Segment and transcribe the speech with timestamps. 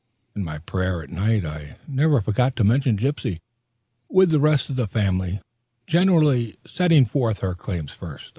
[0.35, 3.37] In my prayer at night I never forgot to mention Gypsy
[4.09, 5.41] with the rest of the family
[5.85, 8.29] generally setting forth her claims first.